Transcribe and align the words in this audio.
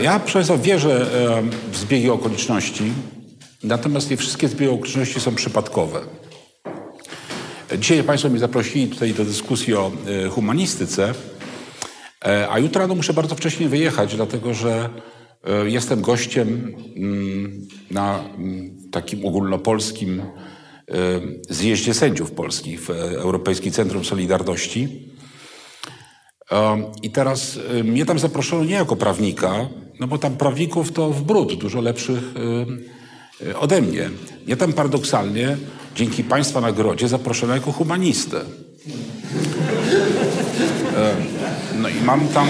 Ja 0.00 0.18
profesor 0.18 0.60
wierzę 0.60 1.06
w 1.72 1.76
zbiegi 1.76 2.10
okoliczności, 2.10 2.92
natomiast 3.62 4.10
nie 4.10 4.16
wszystkie 4.16 4.48
zbiegi 4.48 4.72
okoliczności 4.72 5.20
są 5.20 5.34
przypadkowe. 5.34 6.00
Dzisiaj 7.78 8.04
Państwo 8.04 8.28
mnie 8.28 8.38
zaprosili 8.38 8.88
tutaj 8.88 9.14
do 9.14 9.24
dyskusji 9.24 9.74
o 9.74 9.92
e, 10.06 10.28
humanistyce, 10.28 11.14
e, 12.24 12.48
a 12.50 12.58
jutro 12.58 12.86
no, 12.86 12.94
muszę 12.94 13.12
bardzo 13.14 13.34
wcześnie 13.34 13.68
wyjechać, 13.68 14.16
dlatego 14.16 14.54
że 14.54 14.90
e, 15.44 15.70
jestem 15.70 16.00
gościem 16.00 16.74
mm, 16.96 17.68
na 17.90 18.18
mm, 18.18 18.76
takim 18.90 19.26
ogólnopolskim 19.26 20.22
zjeździe 21.50 21.94
sędziów 21.94 22.30
polskich 22.30 22.80
w 22.80 22.90
Europejskim 22.90 23.72
Centrum 23.72 24.04
Solidarności. 24.04 25.08
I 27.02 27.10
teraz 27.10 27.58
mnie 27.84 28.06
tam 28.06 28.18
zaproszono 28.18 28.64
nie 28.64 28.74
jako 28.74 28.96
prawnika, 28.96 29.68
no 30.00 30.06
bo 30.06 30.18
tam 30.18 30.36
prawników 30.36 30.92
to 30.92 31.10
w 31.10 31.22
brud, 31.22 31.54
dużo 31.54 31.80
lepszych 31.80 32.22
ode 33.60 33.82
mnie. 33.82 34.10
Mnie 34.46 34.56
tam 34.56 34.72
paradoksalnie 34.72 35.56
dzięki 35.94 36.24
Państwa 36.24 36.60
nagrodzie 36.60 37.08
zaproszono 37.08 37.54
jako 37.54 37.72
humanistę. 37.72 38.40
No 41.82 41.88
i 41.88 42.04
mam 42.04 42.28
tam, 42.28 42.48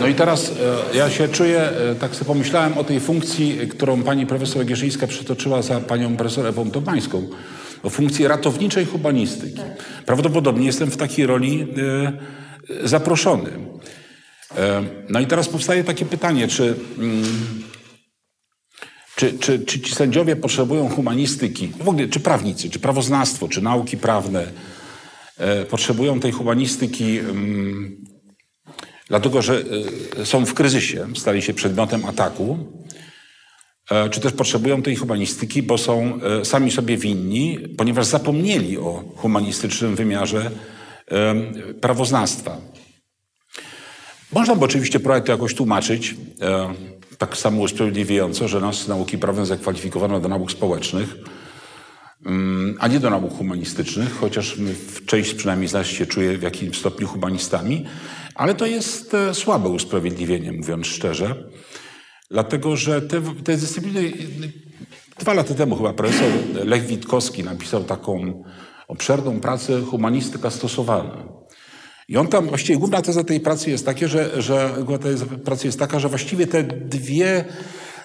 no 0.00 0.06
i 0.06 0.14
teraz 0.14 0.52
ja 0.94 1.10
się 1.10 1.28
czuję, 1.28 1.70
tak 2.00 2.14
sobie 2.14 2.26
pomyślałem 2.26 2.78
o 2.78 2.84
tej 2.84 3.00
funkcji, 3.00 3.58
którą 3.70 4.02
pani 4.02 4.26
profesor 4.26 4.64
Gierzyńska 4.64 5.06
przytoczyła 5.06 5.62
za 5.62 5.80
panią 5.80 6.16
profesor 6.16 6.46
Ewą 6.46 6.70
Tomańską, 6.70 7.28
o 7.82 7.90
funkcji 7.90 8.28
ratowniczej 8.28 8.84
humanistyki. 8.84 9.60
Prawdopodobnie 10.06 10.66
jestem 10.66 10.90
w 10.90 10.96
takiej 10.96 11.26
roli 11.26 11.66
zaproszony. 12.84 13.50
No 15.08 15.20
i 15.20 15.26
teraz 15.26 15.48
powstaje 15.48 15.84
takie 15.84 16.04
pytanie, 16.04 16.48
czy, 16.48 16.74
mm, 16.98 17.24
czy, 19.16 19.38
czy, 19.38 19.58
czy 19.58 19.80
ci 19.80 19.94
sędziowie 19.94 20.36
potrzebują 20.36 20.88
humanistyki, 20.88 21.72
w 21.80 21.88
ogóle 21.88 22.08
czy 22.08 22.20
prawnicy, 22.20 22.70
czy 22.70 22.78
prawoznawstwo, 22.78 23.48
czy 23.48 23.62
nauki 23.62 23.96
prawne 23.96 24.52
e, 25.38 25.64
potrzebują 25.64 26.20
tej 26.20 26.32
humanistyki 26.32 27.18
mm, 27.18 27.96
dlatego, 29.08 29.42
że 29.42 29.62
e, 30.20 30.26
są 30.26 30.46
w 30.46 30.54
kryzysie, 30.54 31.06
stali 31.16 31.42
się 31.42 31.54
przedmiotem 31.54 32.04
ataku, 32.04 32.58
e, 33.90 34.10
czy 34.10 34.20
też 34.20 34.32
potrzebują 34.32 34.82
tej 34.82 34.96
humanistyki, 34.96 35.62
bo 35.62 35.78
są 35.78 36.20
sami 36.44 36.70
sobie 36.70 36.96
winni, 36.96 37.58
ponieważ 37.78 38.06
zapomnieli 38.06 38.78
o 38.78 39.04
humanistycznym 39.16 39.96
wymiarze 39.96 40.50
prawoznawstwa. 41.80 42.73
Można 44.34 44.56
by 44.56 44.64
oczywiście 44.64 45.00
projekt 45.00 45.28
jakoś 45.28 45.54
tłumaczyć, 45.54 46.16
e, 46.40 46.74
tak 47.18 47.36
samo 47.36 47.62
usprawiedliwiająco, 47.62 48.48
że 48.48 48.60
nas 48.60 48.76
z 48.76 48.88
nauki 48.88 49.18
prawnej 49.18 49.46
zakwalifikowano 49.46 50.20
do 50.20 50.28
nauk 50.28 50.52
społecznych, 50.52 51.16
mm, 52.26 52.76
a 52.80 52.88
nie 52.88 53.00
do 53.00 53.10
nauk 53.10 53.38
humanistycznych, 53.38 54.16
chociaż 54.16 54.56
część 55.06 55.34
przynajmniej 55.34 55.68
z 55.68 55.72
nas 55.72 55.86
się 55.86 56.06
czuje 56.06 56.38
w 56.38 56.42
jakimś 56.42 56.78
stopniu 56.78 57.08
humanistami, 57.08 57.84
ale 58.34 58.54
to 58.54 58.66
jest 58.66 59.14
e, 59.14 59.34
słabe 59.34 59.68
usprawiedliwienie, 59.68 60.52
mówiąc 60.52 60.86
szczerze, 60.86 61.34
dlatego 62.30 62.76
że 62.76 63.02
te, 63.02 63.22
te 63.22 63.56
dyscypliny, 63.56 64.12
dwa 65.18 65.34
lata 65.34 65.54
temu 65.54 65.76
chyba 65.76 65.92
profesor 65.92 66.30
Lech 66.64 66.86
Witkowski 66.86 67.44
napisał 67.44 67.84
taką 67.84 68.44
obszerną 68.88 69.40
pracę 69.40 69.80
Humanistyka 69.80 70.50
stosowana. 70.50 71.43
I 72.08 72.16
on 72.16 72.28
tam, 72.28 72.48
właściwie 72.48 72.78
główna 72.78 73.02
teza 73.02 73.24
tej 73.24 73.40
pracy 73.40 73.70
jest 73.70 73.86
takie, 73.86 74.08
że, 74.08 74.42
że 74.42 74.70
pracy 75.44 75.66
jest 75.66 75.78
taka, 75.78 75.98
że 75.98 76.08
właściwie 76.08 76.46
te 76.46 76.62
dwie 76.62 77.44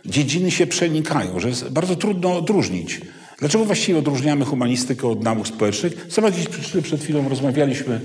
dziedziny 0.05 0.51
się 0.51 0.67
przenikają, 0.67 1.39
że 1.39 1.49
jest 1.49 1.69
bardzo 1.69 1.95
trudno 1.95 2.37
odróżnić. 2.37 3.01
Dlaczego 3.39 3.65
właściwie 3.65 3.99
odróżniamy 3.99 4.45
humanistykę 4.45 5.07
od 5.07 5.23
nauk 5.23 5.47
społecznych? 5.47 6.05
Są 6.09 6.21
jakieś 6.21 6.47
przyczyny, 6.47 6.83
przed 6.83 7.03
chwilą 7.03 7.29
rozmawialiśmy 7.29 8.01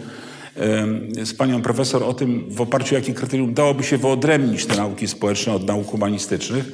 z 1.24 1.34
panią 1.34 1.62
profesor 1.62 2.02
o 2.02 2.14
tym, 2.14 2.44
w 2.50 2.60
oparciu 2.60 2.94
o 2.94 2.98
jakie 2.98 3.14
kryterium 3.14 3.54
dałoby 3.54 3.84
się 3.84 3.98
wyodrębnić 3.98 4.66
te 4.66 4.76
nauki 4.76 5.08
społeczne 5.08 5.52
od 5.52 5.66
nauk 5.66 5.86
humanistycznych. 5.86 6.72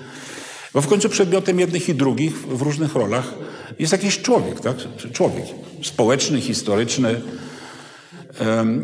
Bo 0.74 0.80
w 0.80 0.86
końcu 0.86 1.08
przedmiotem 1.08 1.60
jednych 1.60 1.88
i 1.88 1.94
drugich 1.94 2.38
w 2.48 2.62
różnych 2.62 2.94
rolach 2.94 3.34
jest 3.78 3.92
jakiś 3.92 4.18
człowiek, 4.18 4.60
tak? 4.60 4.76
Człowiek 5.12 5.44
społeczny, 5.82 6.40
historyczny, 6.40 7.20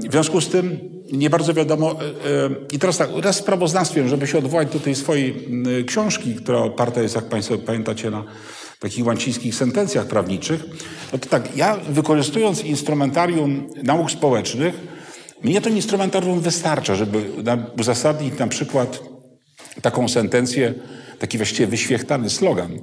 w 0.09 0.12
związku 0.12 0.41
z 0.41 0.49
tym 0.49 0.78
nie 1.12 1.31
bardzo 1.31 1.55
wiadomo. 1.55 1.93
E, 1.93 2.05
e, 2.05 2.50
I 2.72 2.78
teraz 2.78 2.99
tak, 2.99 3.11
raz 3.22 3.37
sprawozdawstwem, 3.37 4.09
żeby 4.09 4.27
się 4.27 4.39
odwołać 4.39 4.72
do 4.72 4.81
tej 4.81 4.94
swojej 4.94 5.49
książki, 5.87 6.34
która 6.34 6.59
oparta 6.59 7.03
jest, 7.03 7.15
jak 7.15 7.25
Państwo 7.25 7.59
pamiętacie, 7.59 8.11
na 8.11 8.25
takich 8.81 9.06
łancińskich 9.06 9.55
sentencjach 9.55 10.06
prawniczych, 10.06 10.65
no 11.12 11.19
to 11.19 11.28
tak, 11.28 11.56
ja 11.56 11.77
wykorzystując 11.89 12.65
instrumentarium 12.65 13.69
nauk 13.83 14.11
społecznych, 14.11 14.75
mnie 15.43 15.61
to 15.61 15.69
instrumentarium 15.69 16.41
wystarcza, 16.41 16.95
żeby 16.95 17.25
uzasadnić 17.78 18.39
na 18.39 18.47
przykład 18.47 19.03
taką 19.83 20.09
sentencję, 20.09 20.75
taki 21.19 21.37
właściwie 21.37 21.66
wyświechtany 21.66 22.31
slogan, 22.31 22.78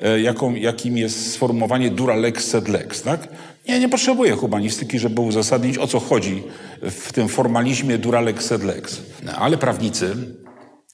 e, 0.00 0.20
jaką, 0.20 0.54
jakim 0.54 0.98
jest 0.98 1.32
sformułowanie 1.32 1.90
dura 1.90 2.16
lex 2.16 2.44
sed 2.44 2.68
lex, 2.68 3.02
tak? 3.02 3.28
Nie, 3.68 3.80
nie 3.80 3.88
potrzebuję 3.88 4.32
humanistyki, 4.32 4.98
żeby 4.98 5.20
uzasadnić, 5.20 5.78
o 5.78 5.86
co 5.86 6.00
chodzi 6.00 6.42
w 6.82 7.12
tym 7.12 7.28
formalizmie 7.28 7.98
dura 7.98 8.20
lex 8.20 8.46
sed 8.46 8.64
lex. 8.64 9.02
No, 9.22 9.32
ale 9.32 9.56
prawnicy 9.58 10.16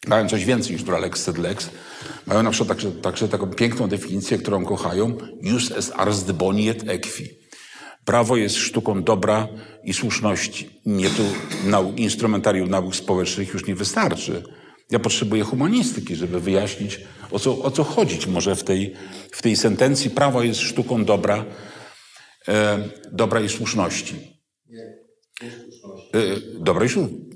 mają 0.06 0.28
coś 0.28 0.44
więcej 0.44 0.72
niż 0.72 0.82
dura 0.82 0.98
lex 0.98 1.22
sed 1.22 1.38
lex. 1.38 1.70
Mają 2.26 2.42
na 2.42 2.50
przykład 2.50 2.68
także, 2.68 2.92
także 2.92 3.28
taką 3.28 3.46
piękną 3.46 3.88
definicję, 3.88 4.38
którą 4.38 4.64
kochają. 4.64 5.16
Jus 5.42 5.72
est 5.72 5.92
ars 5.96 6.22
de 6.22 6.32
boni 6.32 6.68
et 6.68 6.88
equi. 6.88 7.40
Prawo 8.04 8.36
jest 8.36 8.56
sztuką 8.56 9.02
dobra 9.02 9.48
i 9.84 9.92
słuszności. 9.92 10.80
Nie 10.86 11.10
tu 11.10 11.22
nau, 11.64 11.92
instrumentarium 11.92 12.70
nauk 12.70 12.96
społecznych 12.96 13.54
już 13.54 13.66
nie 13.66 13.74
wystarczy. 13.74 14.42
Ja 14.90 14.98
potrzebuję 14.98 15.42
humanistyki, 15.42 16.16
żeby 16.16 16.40
wyjaśnić, 16.40 17.00
o 17.30 17.38
co, 17.38 17.62
o 17.62 17.70
co 17.70 17.84
chodzić 17.84 18.26
może 18.26 18.56
w 18.56 18.64
tej, 18.64 18.94
w 19.30 19.42
tej 19.42 19.56
sentencji. 19.56 20.10
Prawo 20.10 20.42
jest 20.42 20.60
sztuką 20.60 21.04
dobra 21.04 21.44
e, 22.48 22.88
dobra 23.12 23.40
i 23.40 23.48
słuszności. 23.48 24.14
E, 26.14 26.18
dobrej 26.58 26.88
słuszności. 26.88 27.30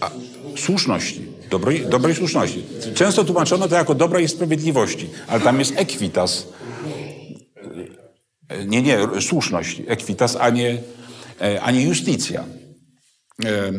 A, 0.00 0.10
słuszności. 0.56 1.26
Dobrej, 1.50 1.86
dobrej 1.86 2.14
słuszności. 2.14 2.64
Często 2.94 3.24
tłumaczono 3.24 3.68
to 3.68 3.74
jako 3.74 3.94
dobra 3.94 4.20
i 4.20 4.28
sprawiedliwości, 4.28 5.10
ale 5.26 5.40
tam 5.40 5.58
jest 5.58 5.72
equitas. 5.76 6.48
E, 8.48 8.64
nie, 8.64 8.82
nie, 8.82 8.98
słuszność, 9.20 9.82
equitas, 9.86 10.36
a 10.36 10.50
nie, 10.50 10.78
e, 11.40 11.62
a 11.62 11.70
nie 11.70 11.82
justicja 11.82 12.44
e, 13.44 13.72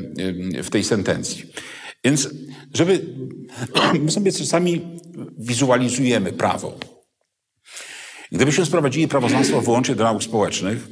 w 0.63 0.69
tej 0.69 0.83
sentencji. 0.83 1.45
Więc, 2.03 2.29
żeby 2.73 3.05
my 4.05 4.11
sobie 4.11 4.31
czasami 4.31 4.81
wizualizujemy 5.37 6.33
prawo. 6.33 6.77
Gdybyśmy 8.31 8.65
sprowadzili 8.65 9.07
prawoznawstwo 9.07 9.61
wyłącznie 9.61 9.95
do 9.95 10.03
nauk 10.03 10.23
społecznych, 10.23 10.87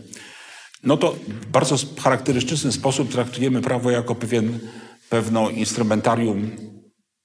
no 0.83 0.97
to 0.97 1.15
w 1.27 1.45
bardzo 1.45 1.75
charakterystyczny 2.01 2.71
sposób 2.71 3.11
traktujemy 3.11 3.61
prawo 3.61 3.91
jako 3.91 4.15
pewien, 4.15 4.59
pewno 5.09 5.49
instrumentarium 5.49 6.51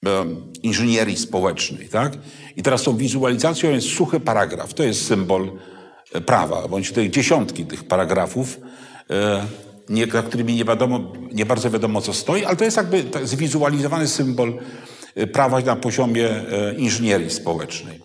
e, 0.05 0.25
inżynierii 0.63 1.17
społecznej. 1.17 1.89
Tak? 1.89 2.17
I 2.55 2.63
teraz 2.63 2.83
tą 2.83 2.97
wizualizacją 2.97 3.71
jest 3.71 3.87
suchy 3.87 4.19
paragraf. 4.19 4.73
To 4.73 4.83
jest 4.83 5.05
symbol 5.05 5.51
e, 6.13 6.21
prawa, 6.21 6.67
bądź 6.67 6.91
tych 6.91 7.09
dziesiątki 7.09 7.65
tych 7.65 7.83
paragrafów, 7.83 8.59
e, 9.09 9.45
nie, 9.89 10.07
za 10.07 10.23
którymi 10.23 10.55
nie, 10.55 10.65
wiadomo, 10.65 11.13
nie 11.31 11.45
bardzo 11.45 11.71
wiadomo, 11.71 12.01
co 12.01 12.13
stoi, 12.13 12.45
ale 12.45 12.55
to 12.55 12.63
jest 12.63 12.77
jakby 12.77 13.03
zwizualizowany 13.23 14.07
symbol 14.07 14.59
e, 15.15 15.27
prawa 15.27 15.59
na 15.59 15.75
poziomie 15.75 16.29
e, 16.29 16.73
inżynierii 16.73 17.29
społecznej. 17.29 17.99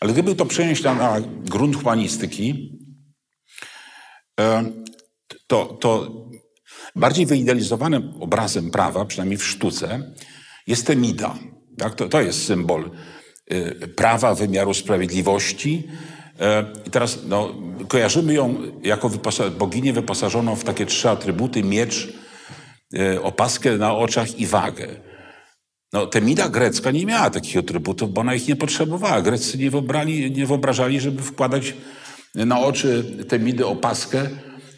Ale 0.00 0.12
gdyby 0.12 0.34
to 0.34 0.46
przenieść 0.46 0.82
na, 0.82 0.94
na 0.94 1.20
grunt 1.44 1.76
humanistyki, 1.76 2.78
e, 4.40 4.64
to, 5.46 5.66
to 5.66 6.10
bardziej 6.96 7.26
wyidealizowanym 7.26 8.12
obrazem 8.20 8.70
prawa, 8.70 9.04
przynajmniej 9.04 9.38
w 9.38 9.46
sztuce, 9.46 10.14
jest 10.66 10.86
Temida. 10.86 11.34
Tak? 11.78 11.94
To, 11.94 12.08
to 12.08 12.20
jest 12.20 12.46
symbol 12.46 12.90
prawa, 13.96 14.34
wymiaru 14.34 14.74
sprawiedliwości. 14.74 15.88
E, 16.40 16.64
I 16.86 16.90
teraz 16.90 17.18
no, 17.28 17.54
kojarzymy 17.88 18.34
ją 18.34 18.56
jako 18.82 19.08
wyposa 19.08 19.50
boginię 19.50 19.92
wyposażoną 19.92 20.56
w 20.56 20.64
takie 20.64 20.86
trzy 20.86 21.10
atrybuty: 21.10 21.62
miecz, 21.62 22.12
opaskę 23.22 23.76
na 23.76 23.96
oczach 23.96 24.38
i 24.38 24.46
wagę. 24.46 24.88
No, 25.92 26.06
Temida 26.06 26.48
grecka 26.48 26.90
nie 26.90 27.06
miała 27.06 27.30
takich 27.30 27.56
atrybutów, 27.56 28.12
bo 28.12 28.20
ona 28.20 28.34
ich 28.34 28.48
nie 28.48 28.56
potrzebowała. 28.56 29.22
Grecy 29.22 29.58
nie, 29.58 29.70
wyobrali, 29.70 30.30
nie 30.30 30.46
wyobrażali, 30.46 31.00
żeby 31.00 31.22
wkładać 31.22 31.74
na 32.34 32.60
oczy 32.60 33.04
Temidy 33.28 33.66
opaskę, 33.66 34.28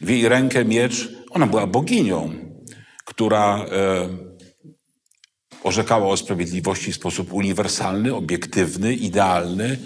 w 0.00 0.10
jej 0.10 0.28
rękę 0.28 0.64
miecz. 0.64 1.08
Ona 1.30 1.46
była 1.46 1.66
boginią, 1.66 2.32
która 3.04 3.64
e, 3.64 4.08
orzekała 5.64 6.06
o 6.06 6.16
sprawiedliwości 6.16 6.92
w 6.92 6.96
sposób 6.96 7.32
uniwersalny, 7.32 8.14
obiektywny, 8.14 8.94
idealny. 8.94 9.78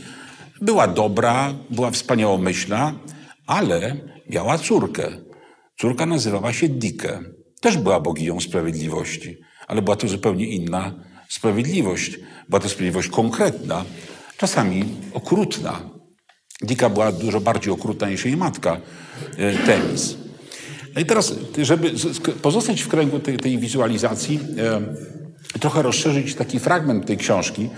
Była 0.60 0.86
dobra, 0.88 1.54
była 1.70 1.90
wspaniałomyślna, 1.90 2.94
ale 3.46 3.96
miała 4.30 4.58
córkę. 4.58 5.08
Córka 5.80 6.06
nazywała 6.06 6.52
się 6.52 6.68
Dike. 6.68 7.20
Też 7.60 7.78
była 7.78 8.00
boginią 8.00 8.40
sprawiedliwości, 8.40 9.36
ale 9.66 9.82
była 9.82 9.96
to 9.96 10.08
zupełnie 10.08 10.46
inna 10.46 10.94
sprawiedliwość. 11.28 12.18
Była 12.48 12.60
to 12.60 12.68
sprawiedliwość 12.68 13.08
konkretna, 13.08 13.84
czasami 14.36 14.84
okrutna. 15.12 15.90
Dika 16.62 16.90
była 16.90 17.12
dużo 17.12 17.40
bardziej 17.40 17.72
okrutna 17.72 18.10
niż 18.10 18.24
jej 18.24 18.36
matka, 18.36 18.80
e, 19.36 19.52
Temis. 19.52 20.16
No 20.94 21.00
i 21.00 21.04
teraz, 21.04 21.34
żeby 21.62 21.92
pozostać 22.42 22.82
w 22.82 22.88
kręgu 22.88 23.18
tej, 23.18 23.36
tej 23.36 23.58
wizualizacji, 23.58 24.40
e, 25.54 25.58
trochę 25.60 25.82
rozszerzyć 25.82 26.34
taki 26.34 26.60
fragment 26.60 27.06
tej 27.06 27.16
książki. 27.16 27.68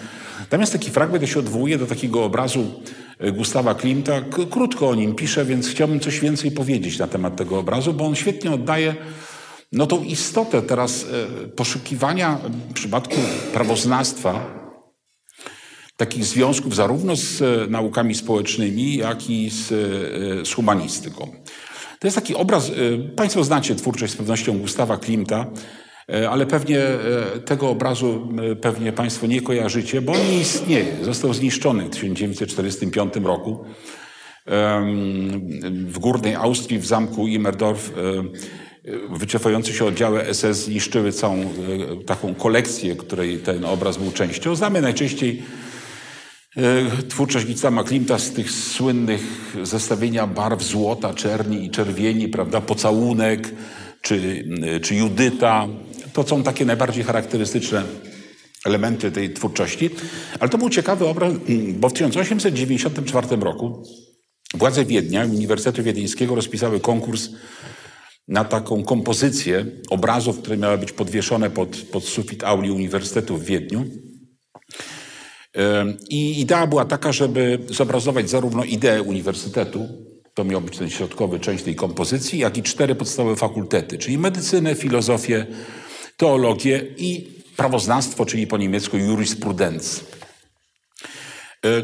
Tam 0.49 0.61
jest 0.61 0.73
taki 0.73 0.91
fragment, 0.91 1.23
ja 1.23 1.29
się 1.29 1.39
odwołuje 1.39 1.79
do 1.79 1.87
takiego 1.87 2.25
obrazu 2.25 2.83
e, 3.19 3.33
Gustawa 3.33 3.75
Klimta. 3.75 4.21
Krótko 4.51 4.89
o 4.89 4.95
nim 4.95 5.15
piszę, 5.15 5.45
więc 5.45 5.69
chciałbym 5.69 6.01
coś 6.01 6.21
więcej 6.21 6.51
powiedzieć 6.51 6.99
na 6.99 7.07
temat 7.07 7.37
tego 7.37 7.59
obrazu, 7.59 7.93
bo 7.93 8.07
on 8.07 8.15
świetnie 8.15 8.51
oddaje 8.51 8.95
no, 9.73 9.87
tą 9.87 10.05
istotę 10.05 10.63
teraz 10.63 11.05
e, 11.05 11.49
poszukiwania 11.49 12.39
w 12.71 12.73
przypadku 12.73 13.17
prawoznawstwa 13.53 14.59
takich 15.97 16.25
związków 16.25 16.75
zarówno 16.75 17.17
z 17.17 17.43
e, 17.43 17.71
naukami 17.71 18.15
społecznymi, 18.15 18.97
jak 18.97 19.31
i 19.31 19.51
z, 19.51 19.69
z 20.49 20.55
humanistyką. 20.55 21.31
To 21.99 22.07
jest 22.07 22.15
taki 22.15 22.35
obraz, 22.35 22.71
Państwo 23.17 23.45
znacie 23.45 23.75
twórczość 23.75 24.13
z 24.13 24.17
pewnością 24.17 24.59
Gustawa 24.59 24.97
Klimta, 24.97 25.47
ale 26.31 26.47
pewnie 26.47 26.81
tego 27.45 27.69
obrazu 27.71 28.29
pewnie 28.61 28.93
Państwo 28.93 29.27
nie 29.27 29.41
kojarzycie, 29.41 30.03
bo 30.03 30.13
on 30.13 30.19
nie 30.19 30.41
istnieje. 30.41 30.97
Został 31.03 31.35
zniszczony 31.35 31.85
w 31.85 31.91
1945 31.91 33.15
roku 33.17 33.65
w 35.87 35.99
górnej 35.99 36.35
Austrii, 36.35 36.79
w 36.79 36.87
zamku 36.87 37.27
Immerdorf. 37.27 37.93
Wycofające 39.11 39.73
się 39.73 39.85
oddziały 39.85 40.35
SS 40.35 40.65
zniszczyły 40.65 41.13
całą 41.13 41.45
taką 42.07 42.35
kolekcję, 42.35 42.97
której 42.97 43.39
ten 43.39 43.65
obraz 43.65 43.97
był 43.97 44.13
częścią. 44.13 44.55
Znamy 44.55 44.81
najczęściej 44.81 45.43
E, 46.59 47.03
twórczość 47.09 47.47
Gitama 47.47 47.85
Klimta 47.85 48.19
z 48.19 48.33
tych 48.33 48.51
słynnych 48.51 49.57
zestawienia 49.63 50.27
barw 50.27 50.63
złota, 50.63 51.15
czerni 51.15 51.65
i 51.65 51.71
czerwieni, 51.71 52.29
prawda, 52.29 52.61
pocałunek 52.61 53.55
czy, 54.03 54.45
e, 54.63 54.81
czy 54.81 54.95
Judyta. 54.95 55.69
To 56.19 56.29
są 56.29 56.43
takie 56.43 56.65
najbardziej 56.65 57.05
charakterystyczne 57.05 57.85
elementy 58.65 59.13
tej 59.13 59.35
twórczości. 59.35 59.91
Ale 60.41 60.51
to 60.51 60.59
był 60.59 60.71
ciekawy 60.71 61.07
obraz, 61.07 61.33
bo 61.75 61.89
w 61.89 61.93
1894 61.93 63.37
roku 63.37 63.83
władze 64.55 64.85
Wiednia, 64.85 65.25
Uniwersytetu 65.25 65.83
Wiedeńskiego 65.83 66.35
rozpisały 66.35 66.81
konkurs 66.81 67.29
na 68.29 68.45
taką 68.45 68.85
kompozycję 68.85 69.67
obrazów, 69.91 70.39
które 70.39 70.57
miały 70.57 70.79
być 70.79 70.93
podwieszone 70.93 71.51
pod, 71.51 71.77
pod 71.77 72.05
sufit 72.05 72.45
auli 72.45 72.71
Uniwersytetu 72.71 73.37
w 73.37 73.45
Wiedniu. 73.45 73.85
I 76.11 76.41
idea 76.41 76.67
była 76.67 76.85
taka, 76.85 77.13
żeby 77.13 77.59
zobrazować 77.71 78.31
zarówno 78.31 78.65
ideę 78.65 79.03
uniwersytetu, 79.03 79.89
to 80.35 80.45
miał 80.45 80.61
być 80.61 80.79
ten 80.79 80.91
środkowy 80.91 81.41
część 81.41 81.65
tej 81.65 81.75
kompozycji, 81.75 82.39
jak 82.39 82.57
i 82.57 82.63
cztery 82.63 82.95
podstawowe 82.95 83.37
fakultety, 83.37 83.99
czyli 83.99 84.19
medycynę, 84.19 84.75
filozofię, 84.75 85.47
teologię 86.19 86.85
i 86.97 87.29
prawoznawstwo, 87.57 88.27
czyli 88.27 88.47
po 88.47 88.59
niemiecku 88.59 88.97
jurisprudenz. 88.97 90.05
E, 91.65 91.83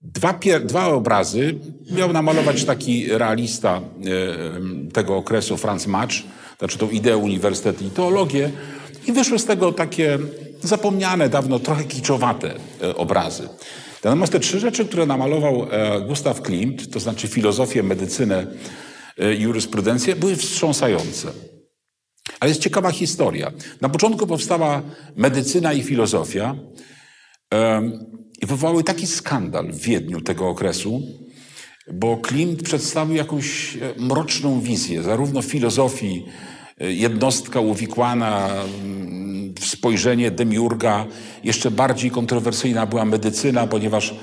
dwa, 0.00 0.38
dwa, 0.64 0.86
obrazy 0.86 1.54
miał 1.90 2.12
namalować 2.12 2.64
taki 2.64 3.06
realista 3.08 3.80
e, 3.80 4.92
tego 4.92 5.16
okresu, 5.16 5.56
Franz 5.56 5.86
Match, 5.86 6.14
znaczy 6.58 6.78
tą 6.78 6.90
ideę 6.90 7.16
uniwersytetu 7.16 7.84
i 7.84 7.90
teologię, 7.90 8.50
i 9.06 9.12
wyszły 9.12 9.38
z 9.38 9.44
tego 9.44 9.72
takie 9.72 10.18
zapomniane 10.62 11.28
dawno, 11.28 11.58
trochę 11.58 11.84
kiczowate 11.84 12.54
e, 12.82 12.96
obrazy. 12.96 13.48
Natomiast 14.04 14.32
te 14.32 14.40
trzy 14.40 14.60
rzeczy, 14.60 14.84
które 14.84 15.06
namalował 15.06 15.66
Gustav 16.06 16.42
Klimt, 16.42 16.90
to 16.90 17.00
znaczy 17.00 17.28
filozofię, 17.28 17.82
medycynę 17.82 18.46
jurysprudencję, 19.38 20.16
były 20.16 20.36
wstrząsające. 20.36 21.28
Ale 22.40 22.48
jest 22.48 22.60
ciekawa 22.60 22.90
historia. 22.90 23.52
Na 23.80 23.88
początku 23.88 24.26
powstała 24.26 24.82
medycyna 25.16 25.72
i 25.72 25.82
filozofia 25.82 26.56
i 28.42 28.46
wywołały 28.46 28.84
taki 28.84 29.06
skandal 29.06 29.72
w 29.72 29.80
Wiedniu 29.80 30.20
tego 30.20 30.48
okresu, 30.48 31.02
bo 31.92 32.16
Klimt 32.16 32.62
przedstawił 32.62 33.16
jakąś 33.16 33.78
mroczną 33.98 34.60
wizję, 34.60 35.02
zarówno 35.02 35.42
filozofii, 35.42 36.24
jednostka 36.80 37.60
uwikłana 37.60 38.50
w 39.60 39.66
spojrzenie 39.66 40.30
demiurga. 40.30 41.06
Jeszcze 41.44 41.70
bardziej 41.70 42.10
kontrowersyjna 42.10 42.86
była 42.86 43.04
medycyna, 43.04 43.66
ponieważ 43.66 44.14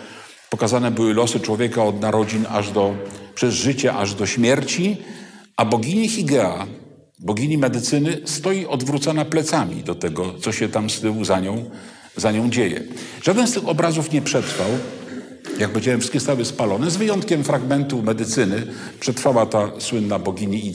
pokazane 0.49 0.91
były 0.91 1.13
losy 1.13 1.39
człowieka 1.39 1.83
od 1.83 2.01
narodzin 2.01 2.45
aż 2.49 2.71
do, 2.71 2.95
przez 3.35 3.53
życie 3.53 3.93
aż 3.93 4.13
do 4.13 4.25
śmierci, 4.25 4.97
a 5.57 5.65
bogini 5.65 6.09
Higea, 6.09 6.67
bogini 7.19 7.57
medycyny, 7.57 8.21
stoi 8.25 8.65
odwrócona 8.65 9.25
plecami 9.25 9.83
do 9.83 9.95
tego, 9.95 10.33
co 10.39 10.51
się 10.51 10.69
tam 10.69 10.89
z 10.89 10.99
tyłu 10.99 11.25
za 11.25 11.39
nią, 11.39 11.69
za 12.17 12.31
nią 12.31 12.49
dzieje. 12.49 12.83
Żaden 13.23 13.47
z 13.47 13.53
tych 13.53 13.67
obrazów 13.67 14.11
nie 14.11 14.21
przetrwał. 14.21 14.67
Jak 15.59 15.69
powiedziałem, 15.69 15.99
wszystkie 15.99 16.19
zostały 16.19 16.45
spalone, 16.45 16.91
z 16.91 16.97
wyjątkiem 16.97 17.43
fragmentu 17.43 18.01
medycyny. 18.01 18.67
Przetrwała 18.99 19.45
ta 19.45 19.71
słynna 19.79 20.19
bogini 20.19 20.73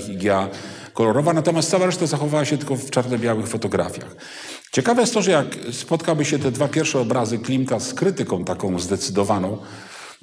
Higea 0.00 0.48
kolorowa, 0.94 1.32
natomiast 1.32 1.70
cała 1.70 1.86
reszta 1.86 2.06
zachowała 2.06 2.44
się 2.44 2.58
tylko 2.58 2.76
w 2.76 2.90
czarno-białych 2.90 3.46
fotografiach. 3.46 4.16
Ciekawe 4.72 5.00
jest 5.00 5.14
to, 5.14 5.22
że 5.22 5.30
jak 5.30 5.46
spotkały 5.72 6.24
się 6.24 6.38
te 6.38 6.50
dwa 6.50 6.68
pierwsze 6.68 7.00
obrazy 7.00 7.38
Klimta 7.38 7.80
z 7.80 7.94
krytyką 7.94 8.44
taką 8.44 8.78
zdecydowaną, 8.78 9.58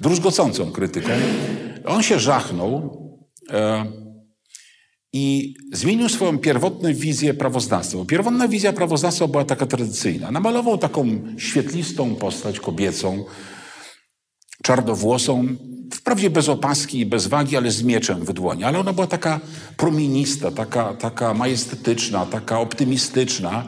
druzgocącą 0.00 0.72
krytyką, 0.72 1.08
on 1.86 2.02
się 2.02 2.18
żachnął 2.18 2.98
e, 3.50 4.01
i 5.12 5.54
zmienił 5.72 6.08
swoją 6.08 6.38
pierwotną 6.38 6.94
wizję 6.94 7.34
prawoznawstwa. 7.34 8.04
Pierwotna 8.08 8.48
wizja 8.48 8.72
prawoznawstwa 8.72 9.28
była 9.28 9.44
taka 9.44 9.66
tradycyjna. 9.66 10.30
Namalował 10.30 10.78
taką 10.78 11.22
świetlistą 11.38 12.14
postać 12.14 12.60
kobiecą, 12.60 13.24
czarnowłosą, 14.62 15.46
wprawdzie 15.94 16.30
bez 16.30 16.48
opaski 16.48 17.00
i 17.00 17.06
bez 17.06 17.26
wagi, 17.26 17.56
ale 17.56 17.70
z 17.70 17.82
mieczem 17.82 18.24
w 18.24 18.32
dłoni. 18.32 18.64
Ale 18.64 18.78
ona 18.78 18.92
była 18.92 19.06
taka 19.06 19.40
promienista, 19.76 20.50
taka, 20.50 20.94
taka 20.94 21.34
majestetyczna, 21.34 22.26
taka 22.26 22.60
optymistyczna. 22.60 23.64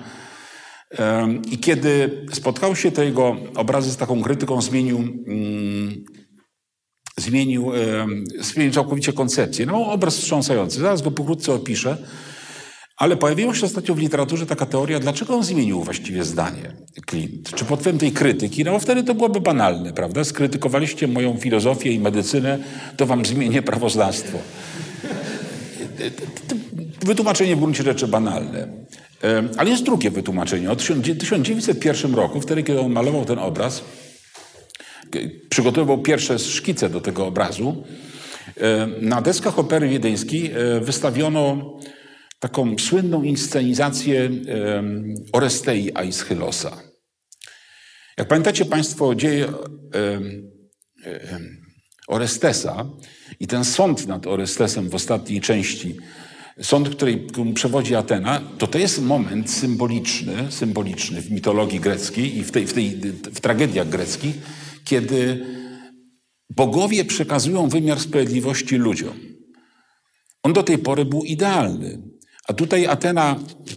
I 1.50 1.58
kiedy 1.58 2.26
spotkał 2.32 2.76
się 2.76 2.90
te 2.90 3.04
jego 3.04 3.36
obrazy 3.56 3.90
z 3.90 3.96
taką 3.96 4.22
krytyką, 4.22 4.62
zmienił, 4.62 4.98
mm, 4.98 6.04
zmienił, 7.16 7.72
zmienił 8.40 8.72
całkowicie 8.72 9.12
koncepcję. 9.12 9.66
No, 9.66 9.86
obraz 9.92 10.16
wstrząsający. 10.16 10.80
Zaraz 10.80 11.02
go 11.02 11.10
pokrótce 11.10 11.52
opiszę. 11.52 11.96
Ale 12.96 13.16
pojawiła 13.16 13.54
się 13.54 13.66
ostatnio 13.66 13.94
w 13.94 13.98
literaturze 13.98 14.46
taka 14.46 14.66
teoria, 14.66 15.00
dlaczego 15.00 15.34
on 15.34 15.44
zmienił 15.44 15.82
właściwie 15.84 16.24
zdanie, 16.24 16.72
Klimt. 17.06 17.54
Czy 17.54 17.64
pod 17.64 17.80
wpływem 17.80 17.98
tej 17.98 18.12
krytyki? 18.12 18.64
No 18.64 18.78
wtedy 18.78 19.04
to 19.04 19.14
byłoby 19.14 19.40
banalne, 19.40 19.92
prawda? 19.92 20.24
Skrytykowaliście 20.24 21.08
moją 21.08 21.36
filozofię 21.36 21.92
i 21.92 22.00
medycynę, 22.00 22.58
to 22.96 23.06
wam 23.06 23.24
zmienię 23.24 23.62
prawoznawstwo. 23.62 24.38
Wytłumaczenie 27.00 27.56
w 27.56 27.60
gruncie 27.60 27.82
rzeczy 27.82 28.08
banalne. 28.08 28.68
Ale 29.56 29.70
jest 29.70 29.82
drugie 29.82 30.10
wytłumaczenie. 30.10 30.70
Od 30.70 30.78
1901 30.78 32.14
roku, 32.14 32.40
wtedy 32.40 32.62
kiedy 32.62 32.80
on 32.80 32.92
malował 32.92 33.24
ten 33.24 33.38
obraz, 33.38 33.84
przygotowywał 35.48 36.02
pierwsze 36.02 36.38
szkice 36.38 36.90
do 36.90 37.00
tego 37.00 37.26
obrazu, 37.26 37.84
na 39.00 39.22
deskach 39.22 39.58
opery 39.58 39.88
wiedeńskiej 39.88 40.52
e, 40.52 40.80
wystawiono 40.80 41.74
taką 42.38 42.78
słynną 42.78 43.22
inscenizację 43.22 44.30
Orestei 45.32 45.92
Aeschylosa. 45.94 46.82
Jak 48.18 48.28
pamiętacie 48.28 48.64
Państwo 48.64 49.14
dzieje 49.14 49.52
Orestesa 52.08 52.86
i 53.40 53.46
ten 53.46 53.64
sąd 53.64 54.06
nad 54.06 54.26
Orestesem 54.26 54.90
w 54.90 54.94
ostatniej 54.94 55.40
części, 55.40 55.96
sąd, 56.60 56.88
której 56.88 57.26
przewodzi 57.54 57.94
Atena, 57.94 58.40
to 58.58 58.66
to 58.66 58.78
jest 58.78 59.02
moment 59.02 59.50
symboliczny, 59.50 60.46
symboliczny 60.50 61.20
w 61.20 61.30
mitologii 61.30 61.80
greckiej 61.80 62.38
i 62.38 62.44
w, 62.44 62.50
tej, 62.50 62.66
w, 62.66 62.72
tej, 62.72 62.90
w 63.34 63.40
tragediach 63.40 63.88
greckich, 63.88 64.34
kiedy 64.84 65.46
bogowie 66.50 67.04
przekazują 67.04 67.68
wymiar 67.68 68.00
sprawiedliwości 68.00 68.76
ludziom. 68.76 69.14
On 70.42 70.52
do 70.52 70.62
tej 70.62 70.78
pory 70.78 71.04
był 71.04 71.24
idealny. 71.24 72.02
A 72.48 72.52
tutaj 72.52 72.86
Atena 72.86 73.36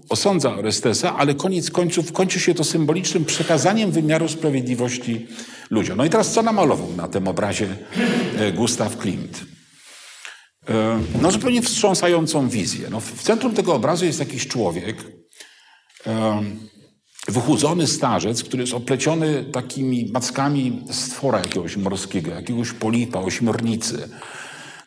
osądza 0.10 0.56
Orestesa, 0.56 1.16
ale 1.16 1.36
koniec 1.36 1.72
końców 1.72 2.12
kończy 2.12 2.40
się 2.40 2.54
to 2.54 2.64
symbolicznym 2.64 3.26
przekazaniem 3.26 3.92
wymiaru 3.92 4.30
sprawiedliwości 4.30 5.28
ludziom. 5.70 5.98
No 5.98 6.06
i 6.06 6.10
teraz 6.10 6.34
co 6.34 6.42
namalował 6.42 6.96
na 6.96 7.08
tym 7.08 7.28
obrazie 7.28 7.78
e, 8.38 8.52
Gustav 8.52 8.90
Klimt? 8.98 9.46
E, 10.70 11.00
no 11.22 11.32
zupełnie 11.32 11.62
wstrząsającą 11.62 12.50
wizję. 12.50 12.88
No, 12.92 13.00
w 13.00 13.24
centrum 13.24 13.54
tego 13.54 13.74
obrazu 13.74 14.06
jest 14.06 14.20
jakiś 14.20 14.48
człowiek, 14.48 14.98
e, 16.08 16.44
wychudzony 17.28 17.88
starzec, 17.88 18.44
który 18.44 18.64
jest 18.64 18.74
opleciony 18.74 19.44
takimi 19.44 20.12
mackami 20.14 20.84
stwora 20.92 21.40
jakiegoś 21.40 21.78
morskiego, 21.78 22.32
jakiegoś 22.32 22.72
polipa, 22.72 23.20
ośmiornicy. 23.20 24.10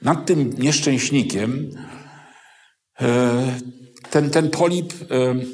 Nad 0.02 0.26
tym 0.26 0.54
nieszczęśnikiem 0.58 1.70
ten, 4.10 4.30
ten 4.30 4.50
polip 4.50 4.92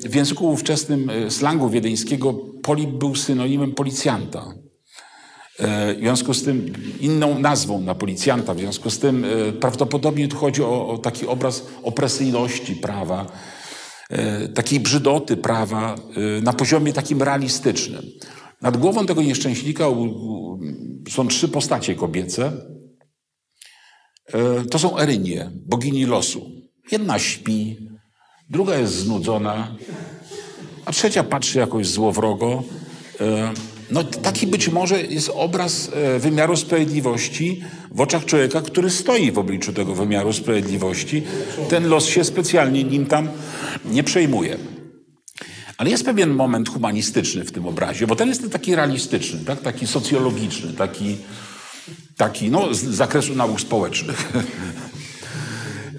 w 0.08 0.14
języku 0.14 0.50
ówczesnym 0.50 1.10
slangu 1.28 1.70
wiedeńskiego 1.70 2.34
polip 2.62 2.90
był 2.90 3.14
synonimem 3.14 3.72
policjanta. 3.72 4.54
E, 5.58 5.94
w 5.94 5.98
związku 5.98 6.34
z 6.34 6.42
tym 6.42 6.72
inną 7.00 7.38
nazwą 7.38 7.80
na 7.80 7.94
policjanta, 7.94 8.54
w 8.54 8.58
związku 8.58 8.90
z 8.90 8.98
tym 8.98 9.24
e, 9.24 9.52
prawdopodobnie 9.52 10.28
tu 10.28 10.36
chodzi 10.36 10.62
o, 10.62 10.88
o 10.88 10.98
taki 10.98 11.26
obraz 11.26 11.66
opresyjności 11.82 12.76
prawa, 12.76 13.22
e, 13.22 13.28
takiej 14.54 14.80
brzydoty 14.80 15.36
prawa 15.36 15.94
na 16.42 16.52
poziomie 16.52 16.92
takim 16.92 17.22
realistycznym. 17.22 18.02
Nad 18.62 18.76
głową 18.76 19.06
tego 19.06 19.22
nieszczęśnika 19.22 19.84
są 21.08 21.28
trzy 21.28 21.48
postacie 21.48 21.94
kobiece. 21.94 22.52
To 24.70 24.78
są 24.78 24.98
Erynie, 24.98 25.50
bogini 25.54 26.06
losu. 26.06 26.50
Jedna 26.92 27.18
śpi, 27.18 27.88
druga 28.50 28.76
jest 28.76 28.94
znudzona, 28.94 29.76
a 30.84 30.92
trzecia 30.92 31.24
patrzy 31.24 31.58
jakoś 31.58 31.88
złowrogo. 31.88 32.62
No, 33.90 34.04
taki 34.04 34.46
być 34.46 34.68
może 34.68 35.02
jest 35.02 35.30
obraz 35.34 35.90
e, 35.94 36.18
wymiaru 36.18 36.56
sprawiedliwości 36.56 37.62
w 37.90 38.00
oczach 38.00 38.24
człowieka, 38.24 38.62
który 38.62 38.90
stoi 38.90 39.32
w 39.32 39.38
obliczu 39.38 39.72
tego 39.72 39.94
wymiaru 39.94 40.32
sprawiedliwości. 40.32 41.22
Ten 41.68 41.88
los 41.88 42.06
się 42.06 42.24
specjalnie 42.24 42.84
nim 42.84 43.06
tam 43.06 43.28
nie 43.84 44.04
przejmuje. 44.04 44.56
Ale 45.78 45.90
jest 45.90 46.04
pewien 46.04 46.30
moment 46.30 46.68
humanistyczny 46.68 47.44
w 47.44 47.52
tym 47.52 47.66
obrazie, 47.66 48.06
bo 48.06 48.16
ten 48.16 48.28
jest 48.28 48.52
taki 48.52 48.76
realistyczny, 48.76 49.40
tak? 49.44 49.60
taki 49.60 49.86
socjologiczny, 49.86 50.72
taki, 50.72 51.16
taki 52.16 52.50
no, 52.50 52.74
z 52.74 52.84
zakresu 52.84 53.34
nauk 53.34 53.60
społecznych. 53.60 54.32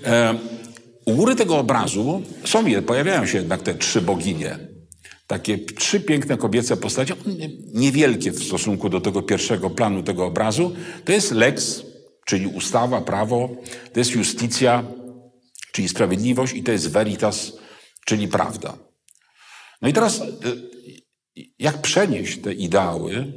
E, 0.05 0.39
u 1.05 1.13
góry 1.13 1.35
tego 1.35 1.57
obrazu 1.57 2.21
są, 2.45 2.65
pojawiają 2.85 3.25
się 3.25 3.37
jednak 3.37 3.61
te 3.61 3.75
trzy 3.75 4.01
boginie. 4.01 4.66
Takie 5.27 5.57
trzy 5.57 5.99
piękne 5.99 6.37
kobiece 6.37 6.77
postacie, 6.77 7.15
niewielkie 7.73 8.31
w 8.31 8.43
stosunku 8.43 8.89
do 8.89 9.01
tego 9.01 9.21
pierwszego 9.21 9.69
planu 9.69 10.03
tego 10.03 10.25
obrazu. 10.25 10.75
To 11.05 11.11
jest 11.11 11.31
lex, 11.31 11.83
czyli 12.25 12.47
ustawa, 12.47 13.01
prawo, 13.01 13.49
to 13.93 13.99
jest 13.99 14.11
justicja, 14.11 14.83
czyli 15.71 15.89
sprawiedliwość 15.89 16.53
i 16.53 16.63
to 16.63 16.71
jest 16.71 16.91
veritas, 16.91 17.53
czyli 18.05 18.27
prawda. 18.27 18.77
No 19.81 19.89
i 19.89 19.93
teraz 19.93 20.21
e, 20.21 20.25
jak 21.59 21.81
przenieść 21.81 22.41
te 22.41 22.53
ideały, 22.53 23.33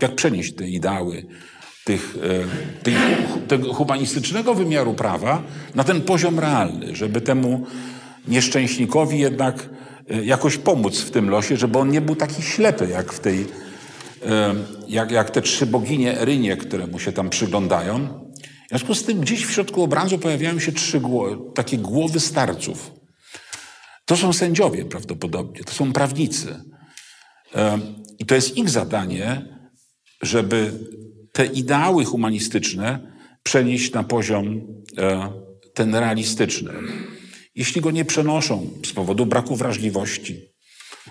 jak 0.00 0.14
przenieść 0.14 0.54
te 0.54 0.68
ideały 0.68 1.26
tych, 1.84 2.16
e, 2.22 2.82
tych, 2.82 2.98
tego 3.48 3.74
humanistycznego 3.74 4.54
wymiaru 4.54 4.94
prawa 4.94 5.42
na 5.74 5.84
ten 5.84 6.00
poziom 6.00 6.38
realny, 6.38 6.96
żeby 6.96 7.20
temu 7.20 7.66
nieszczęśnikowi 8.28 9.18
jednak 9.18 9.73
jakoś 10.08 10.56
pomóc 10.56 11.00
w 11.00 11.10
tym 11.10 11.30
losie, 11.30 11.56
żeby 11.56 11.78
on 11.78 11.90
nie 11.90 12.00
był 12.00 12.16
taki 12.16 12.42
ślepy 12.42 12.88
jak 12.90 13.12
w 13.12 13.20
tej, 13.20 13.46
e, 14.26 14.54
jak, 14.88 15.10
jak 15.10 15.30
te 15.30 15.42
trzy 15.42 15.66
boginie 15.66 16.20
Erynie, 16.20 16.56
które 16.56 16.86
mu 16.86 16.98
się 16.98 17.12
tam 17.12 17.30
przyglądają. 17.30 18.24
W 18.66 18.68
związku 18.68 18.94
z 18.94 19.04
tym 19.04 19.20
gdzieś 19.20 19.46
w 19.46 19.50
środku 19.50 19.82
obrazu 19.82 20.18
pojawiają 20.18 20.58
się 20.58 20.72
trzy 20.72 21.00
takie 21.54 21.78
głowy 21.78 22.20
starców. 22.20 22.90
To 24.04 24.16
są 24.16 24.32
sędziowie 24.32 24.84
prawdopodobnie, 24.84 25.64
to 25.64 25.72
są 25.72 25.92
prawnicy. 25.92 26.62
E, 27.54 27.78
I 28.18 28.26
to 28.26 28.34
jest 28.34 28.56
ich 28.56 28.70
zadanie, 28.70 29.56
żeby 30.22 30.72
te 31.32 31.46
ideały 31.46 32.04
humanistyczne 32.04 33.14
przenieść 33.42 33.92
na 33.92 34.04
poziom 34.04 34.60
ten 35.74 35.94
realistyczny 35.94 36.72
jeśli 37.54 37.80
go 37.80 37.90
nie 37.90 38.04
przenoszą 38.04 38.70
z 38.86 38.92
powodu 38.92 39.26
braku 39.26 39.56
wrażliwości, 39.56 40.40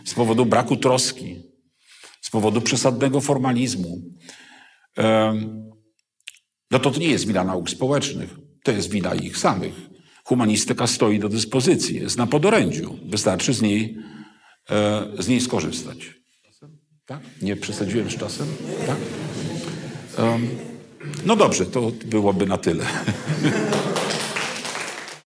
z 0.05 0.13
powodu 0.13 0.45
braku 0.45 0.77
troski, 0.77 1.41
z 2.21 2.29
powodu 2.29 2.61
przesadnego 2.61 3.21
formalizmu, 3.21 4.01
no 6.71 6.79
to 6.79 6.91
to 6.91 6.99
nie 6.99 7.07
jest 7.07 7.27
wina 7.27 7.43
nauk 7.43 7.69
społecznych, 7.69 8.35
to 8.63 8.71
jest 8.71 8.89
wina 8.89 9.15
ich 9.15 9.37
samych. 9.37 9.73
Humanistyka 10.23 10.87
stoi 10.87 11.19
do 11.19 11.29
dyspozycji, 11.29 11.95
jest 11.95 12.17
na 12.17 12.27
podorędziu. 12.27 12.99
Wystarczy 13.05 13.53
z 13.53 13.61
niej, 13.61 13.97
e, 14.69 15.07
z 15.19 15.27
niej 15.27 15.41
skorzystać. 15.41 15.97
Tak? 17.05 17.19
Nie 17.41 17.55
przesadziłem 17.55 18.11
z 18.11 18.17
czasem? 18.17 18.47
Tak? 18.87 18.97
no 21.25 21.35
dobrze, 21.35 21.65
to 21.65 21.91
byłoby 22.05 22.45
na 22.45 22.57
tyle. 22.57 22.85